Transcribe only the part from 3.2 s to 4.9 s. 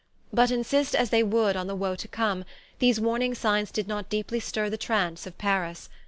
signs did not deeply stir the